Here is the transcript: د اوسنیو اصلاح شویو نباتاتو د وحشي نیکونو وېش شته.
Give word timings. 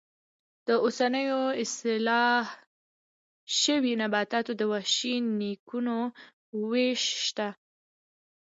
د 0.67 0.69
اوسنیو 0.85 1.41
اصلاح 1.63 2.45
شویو 3.59 3.99
نباتاتو 4.01 4.51
د 4.57 4.61
وحشي 4.71 5.15
نیکونو 5.39 5.97
وېش 6.69 7.03
شته. 7.25 7.47